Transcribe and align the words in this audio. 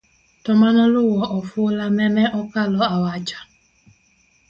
to 0.43 0.51
manoluwo 0.59 1.23
ofula 1.37 1.85
nene 1.97 2.23
okalo 2.39 2.79
awacha 2.95 3.39